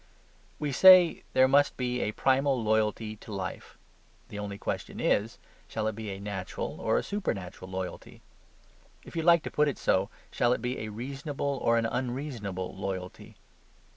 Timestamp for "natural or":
6.19-6.97